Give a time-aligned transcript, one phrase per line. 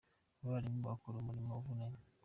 [0.45, 2.01] Abarimu bakora umurimo uvunanye.